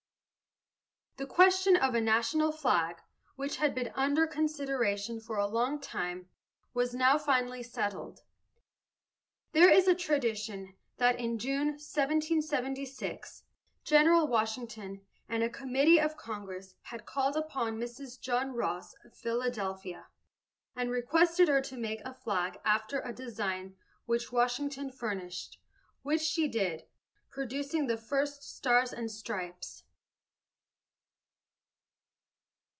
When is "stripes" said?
29.11-29.83